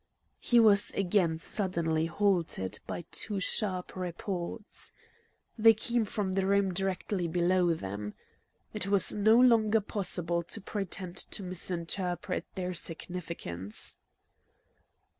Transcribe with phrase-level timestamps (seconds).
[0.39, 4.93] He was again suddenly halted by, two sharp reports.
[5.59, 8.15] They came from the room directly below them.
[8.73, 13.97] It was no longer possible to pretend to misinterpret their significance.